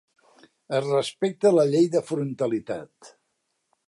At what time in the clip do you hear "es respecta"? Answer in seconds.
0.77-1.51